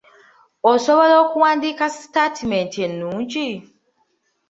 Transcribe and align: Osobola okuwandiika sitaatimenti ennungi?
Osobola 0.71 1.15
okuwandiika 1.23 1.85
sitaatimenti 1.97 2.77
ennungi? 2.87 3.47